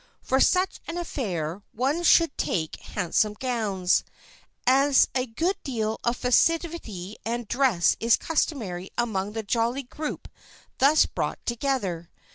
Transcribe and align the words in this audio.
For 0.23 0.39
such 0.39 0.79
an 0.87 0.97
affair 0.97 1.61
one 1.73 2.01
should 2.01 2.35
take 2.35 2.77
handsome 2.81 3.33
gowns, 3.35 4.03
as 4.65 5.07
a 5.13 5.27
good 5.27 5.57
deal 5.63 5.99
of 6.03 6.17
festivity 6.17 7.17
and 7.23 7.47
dress 7.47 7.95
is 7.99 8.17
customary 8.17 8.89
among 8.97 9.33
the 9.33 9.43
jolly 9.43 9.83
group 9.83 10.27
thus 10.79 11.05
brought 11.05 11.37
together. 11.45 12.09